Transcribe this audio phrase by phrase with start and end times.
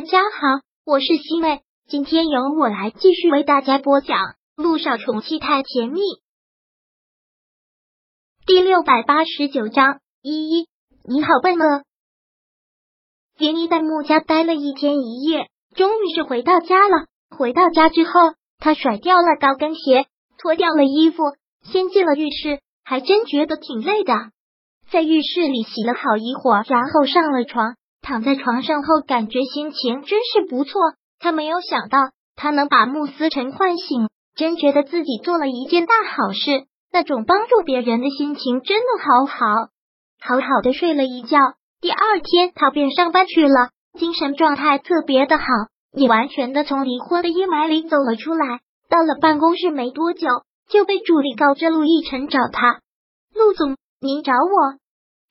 [0.00, 4.16] 大家好，我是西妹，今天由我来继续为大家播讲
[4.56, 6.00] 《路上宠妻太甜蜜》
[8.46, 10.00] 第六百八十九章。
[10.22, 10.68] 依依，
[11.04, 11.82] 你好笨哦？
[13.36, 17.04] 连依在穆家待了一天一夜，终于是回到家了。
[17.28, 18.12] 回到家之后，
[18.56, 20.06] 他甩掉了高跟鞋，
[20.38, 21.24] 脱掉了衣服，
[21.60, 24.14] 先进了浴室，还真觉得挺累的。
[24.90, 27.76] 在浴室里洗了好一会儿，然后上了床。
[28.02, 30.80] 躺在床上后，感觉心情真是不错。
[31.18, 31.98] 他没有想到，
[32.34, 36.66] 他能把穆思成唤醒，真觉得自己做了一件大好事。
[36.92, 39.46] 那种帮助别人的心情真的好好。
[40.20, 41.38] 好好的睡了一觉，
[41.80, 45.44] 第二天他便上班去了，精神状态特别的好，
[45.92, 48.60] 也完全的从离婚的阴霾里走了出来。
[48.88, 50.26] 到了办公室没多久，
[50.68, 52.80] 就被助理告知陆亦辰找他。
[53.34, 54.78] 陆总，您找我？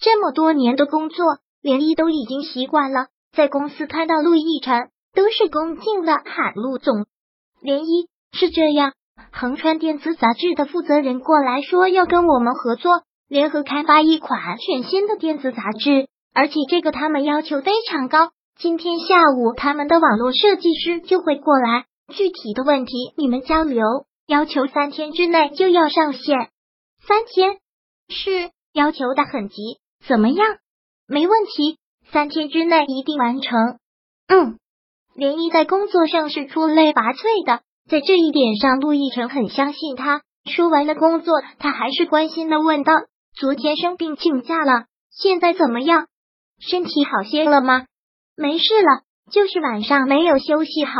[0.00, 1.24] 这么多年的工作。
[1.68, 7.04] 连依都已经习惯了，在公司看到陆亦辰都是恭敬的喊陆总。
[7.60, 8.94] 连依是这样，
[9.32, 18.30] 横川电子杂志的负责人过来说要跟我们合作，联合开发一款全新的电子杂志，而且这个他们要求非常高。
[18.58, 23.84] 今天下午他们的网络设计师就会过来，具体的问题你们交流，
[24.26, 26.48] 要求三天之内就要上线。
[27.06, 27.58] 三天
[28.08, 30.56] 是要求的很急，怎么样？
[31.08, 31.78] 没问题，
[32.12, 33.78] 三天之内一定完成。
[34.28, 34.58] 嗯，
[35.14, 40.20] 连毅在工作上是出类拔萃的，在这一点上，陆亦辰很相信他。
[40.44, 42.92] 说完了工作，他还是关心的问道
[43.34, 46.08] ：“昨天生病请假了，现在怎么样？
[46.60, 47.86] 身体好些了吗？”
[48.36, 50.92] 没事了，就是晚上没有休息好。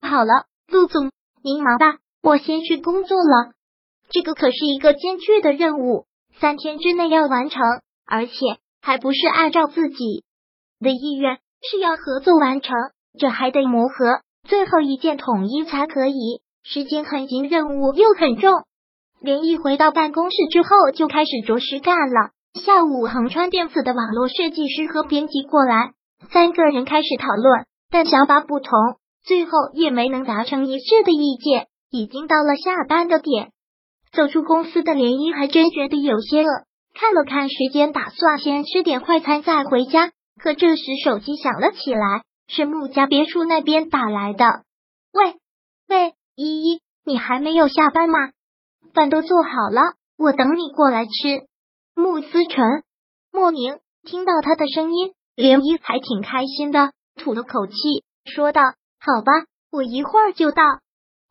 [0.00, 1.10] 好了，陆总，
[1.42, 3.52] 您忙吧，我先去工作了。
[4.10, 6.06] 这个可是一个艰巨的任务，
[6.38, 7.60] 三天之内要完成，
[8.06, 8.32] 而且。
[8.86, 10.22] 还不是按照自己
[10.78, 12.72] 的意愿，是要合作完成，
[13.18, 16.40] 这还得磨合，最后一件统一才可以。
[16.62, 18.52] 时间很紧，任务又很重。
[19.20, 22.30] 连毅回到办公室之后，就开始着实干了。
[22.54, 25.90] 下午，横川电子的网络设计师和编辑过来，
[26.30, 28.70] 三个人开始讨论，但想法不同，
[29.24, 31.66] 最后也没能达成一致的意见。
[31.90, 33.50] 已经到了下班的点，
[34.12, 36.65] 走出公司的连毅还真觉得有些饿。
[36.98, 40.12] 看了看时间，打算先吃点快餐再回家。
[40.40, 44.44] 可这时手机响了起来，是穆家别墅那边打来的。
[45.12, 45.34] 喂
[45.88, 48.16] 喂，依依，你还没有下班吗？
[48.94, 49.82] 饭都做好了，
[50.16, 51.10] 我等你过来吃。
[51.94, 52.64] 穆思成，
[53.30, 57.74] 莫名听到他的声音，连依还挺开心的，吐了口气，
[58.24, 58.62] 说道
[58.98, 59.32] ：“好吧，
[59.70, 60.62] 我一会儿就到。”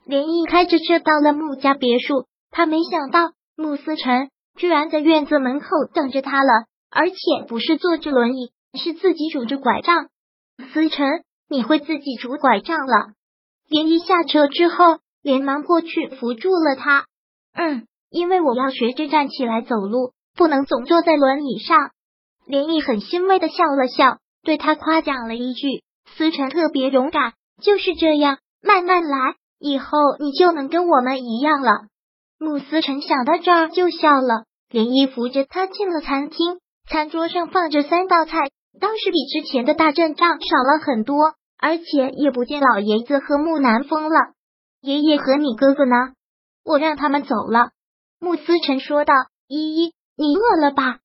[0.06, 4.30] 连依开着车到了穆家别墅，他没想到穆思成。
[4.56, 7.16] 居然在院子门口等着他了，而且
[7.48, 10.08] 不是坐着轮椅，是自己拄着拐杖。
[10.74, 13.14] 思辰，你会自己拄拐杖了？
[13.68, 17.06] 连一下车之后，连忙过去扶住了他。
[17.54, 21.92] 嗯，因为我要学着站起来走路，不能总坐在轮椅上。
[22.48, 25.84] 连毅很欣慰的笑了笑，对他夸奖了一句
[26.16, 29.88] ：“思辰特别勇敢，就是这样，慢慢来，以后
[30.20, 31.88] 你就能跟我们一样了。”
[32.38, 36.59] 慕思成想到这儿就笑了，连衣扶着他进了餐厅。
[36.90, 44.34] 餐桌上放着三道菜，倒是比之前的大阵仗少了很多，而且也不见老爷子和木南风了。
[44.81, 45.95] 爷爷和你哥哥呢？
[46.63, 47.69] 我让他们走了。
[48.19, 49.13] 慕思成说道
[49.47, 51.00] ：“依依，你饿了吧？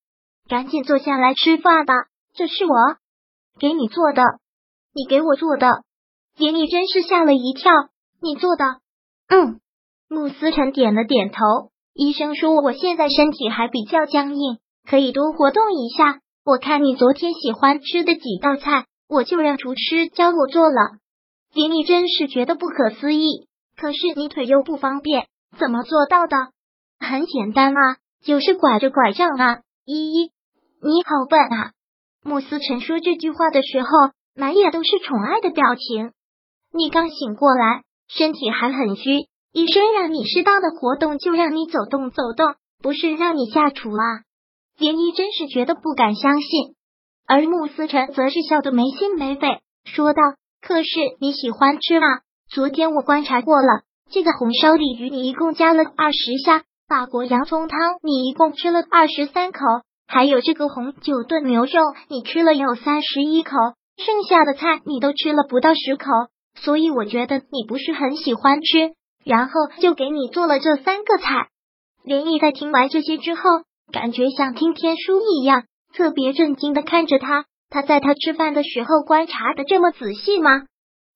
[0.48, 1.94] 赶紧坐下来吃饭吧。
[2.34, 2.74] 这是我
[3.58, 4.22] 给你做的，
[4.92, 5.82] 你给我做的。”
[6.36, 7.72] 爷爷真是吓了一跳。
[8.20, 8.80] 你做的？
[9.28, 9.60] 嗯。
[10.12, 11.38] 穆思辰点了点头。
[11.94, 16.18] 医生说我现在身体还比较僵硬，可以多活动一下。
[16.44, 20.98] 我看你昨天喜欢吃的几道菜，我就让厨师教我做了。
[21.54, 23.46] 林你真是觉得不可思议。
[23.76, 26.36] 可是你腿又不方便，怎么做到的？
[26.98, 29.60] 很简单啊，就是拐着拐杖啊。
[29.84, 30.32] 依依，
[30.82, 31.72] 你好笨啊！
[32.24, 33.88] 穆思辰说这句话的时候，
[34.34, 36.10] 满眼都是宠爱的表情。
[36.72, 39.28] 你刚醒过来，身体还很虚。
[39.52, 44.22] 医生让你适当的活动，就让你走动走动，不是让你下厨啊！
[44.78, 46.76] 连依真是觉得不敢相信，
[47.26, 50.22] 而穆思辰则是笑得没心没肺，说道
[50.62, 50.88] ：“可是
[51.20, 52.20] 你喜欢吃啊？
[52.48, 53.82] 昨天我观察过了，
[54.12, 59.58] 这个红烧鲤鱼你一共加了二十下，法国洋葱汤你一共吃了二十三口，
[60.06, 63.56] 还有这个红酒炖牛肉你吃了有三十一口，
[63.96, 66.06] 剩下的菜你都吃了不到十口，
[66.54, 68.92] 所以我觉得你不是很喜欢吃。”
[69.24, 71.48] 然后就给你做了这三个菜。
[72.02, 73.42] 连毅在听完这些之后，
[73.92, 75.64] 感觉像听天书一样，
[75.94, 77.44] 特别震惊的看着他。
[77.68, 80.62] 他在他吃饭的时候观察的这么仔细吗？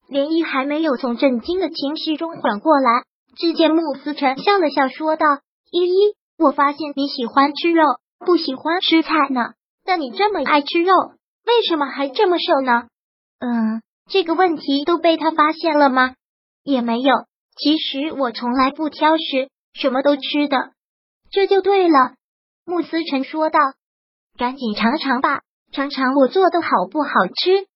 [0.06, 3.02] 连依还没有从震惊的情绪中缓过来，
[3.36, 5.26] 只见穆思辰笑了笑，说道
[5.72, 7.82] ：“依依，我发现你喜欢吃肉，
[8.18, 9.54] 不喜欢吃菜呢。
[9.86, 10.92] 那你这么爱吃肉，
[11.46, 12.84] 为什么还这么瘦呢？”
[13.40, 16.14] 嗯，这个问题都被他发现了吗？
[16.62, 17.12] 也没有。
[17.56, 20.72] 其实我从来不挑食，什么都吃的。
[21.30, 22.14] 这就对了。
[22.64, 23.58] 穆思辰说道
[24.38, 25.42] ：“赶紧尝尝吧，
[25.72, 27.66] 尝尝我做的好不好吃。”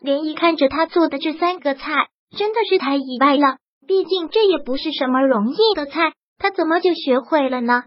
[0.00, 3.58] 连姨看着他做的这三个菜，真的是太意外了。
[3.86, 7.84] 毕竟这也不是什么容易的菜，他怎么就学会了呢？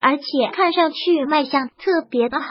[0.00, 2.46] 而且看上去卖相特别的好。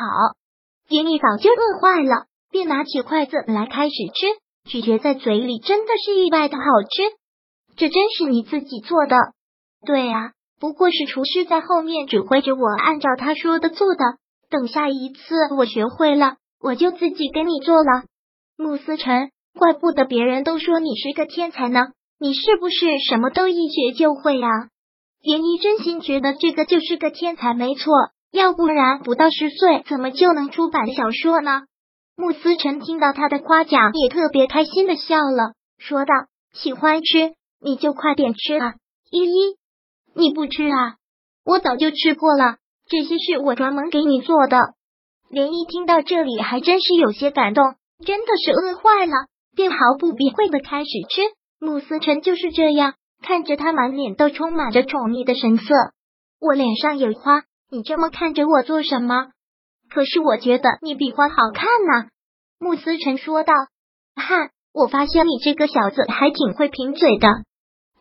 [0.88, 7.19] 连依早就饿坏了，便拿起筷子来开始吃，咀嚼在嘴里，真的是意外的好吃。
[7.80, 9.16] 这真是你自己做的？
[9.86, 10.34] 对啊。
[10.60, 14.04] 不过是厨师在后面指挥着我，按照他说的做的。
[14.50, 15.20] 等下一次
[15.58, 18.04] 我学会了，我就自己给你做了。
[18.58, 24.50] 穆思辰，怪不得别人都说你是个天才呢，你是不是什么都一学就会啊？
[25.22, 27.94] 连依真心觉得这个就是个天才，没错，
[28.34, 31.62] 要不然不到十岁怎么就能出版小说呢？
[32.18, 36.14] 穆思辰听到他的夸奖，也特别开心的笑了，说道
[36.52, 37.32] ：“喜欢吃，
[37.62, 38.76] 你就快点吃啊，
[39.12, 39.58] 依依。”
[40.16, 40.96] 你不吃啊？
[41.46, 42.58] 我早就吃过了，
[42.90, 44.74] 这些是我专门给你做的。
[45.30, 47.76] 连依听到这里，还真是有些感动，
[48.06, 49.14] 真的是饿坏了，
[49.56, 51.22] 便毫不避讳的开始吃。
[51.60, 55.76] 穆思辰就是这样，看着他满脸都充满着宠溺的神色。
[56.40, 59.28] 我脸上有花，你这么看着我做什么？
[59.90, 62.10] 可是我觉得你比花好看呐。
[62.60, 63.54] 穆思辰说道。
[64.16, 67.28] 哈，我发现你这个小子还挺会贫嘴的。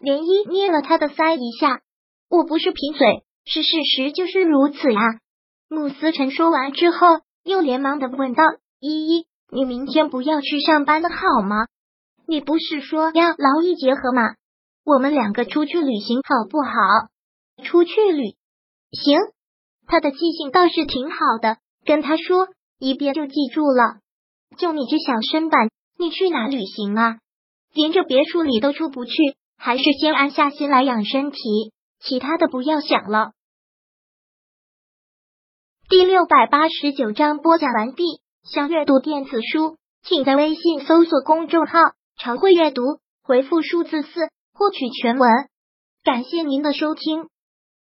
[0.01, 1.81] 连依捏了他的腮一下。
[2.29, 5.01] 我不是贫嘴，是事实就是如此呀。
[5.69, 7.07] 穆思辰说完之后，
[7.45, 8.43] 又连忙的问道
[8.81, 11.67] ：“依依，你明天不要去上班了好吗？
[12.27, 14.35] 你不是说要劳逸结合吗？
[14.85, 16.73] 我们两个出去旅行好不好？
[17.65, 18.37] 出去旅
[18.93, 19.19] 行？
[19.87, 22.49] 他的记性倒是挺好的，跟他说
[22.79, 24.01] 一遍就记住了。
[24.59, 27.19] 就你这小身板，你去哪旅行啊？
[27.73, 29.13] 连这别墅里都出不去，
[29.59, 31.39] 还是先安下心来养身体。”
[32.01, 33.33] 其他的不要想了。
[35.89, 38.05] 第六百八十九章播讲完毕。
[38.45, 41.73] 想阅读电子书，请在微信搜索公众号
[42.17, 42.83] “常会阅读”，
[43.23, 44.09] 回复数字四
[44.55, 45.29] 获取全文。
[46.05, 47.29] 感谢您的收听。